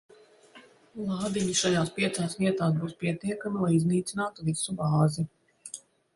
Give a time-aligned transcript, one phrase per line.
[1.09, 5.29] Lādiņi šajās piecās vietās būs pietiekami, lai iznīcinātu visu bāzi.